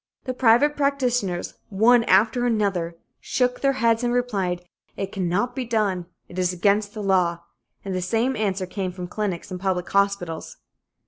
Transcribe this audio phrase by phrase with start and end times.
[0.23, 4.63] The private practitioners, one after another, shook their heads and replied:
[4.97, 6.07] "It cannot be done.
[6.27, 7.41] It is against the law,"
[7.85, 10.57] and the same answer came from clinics and public hospitals.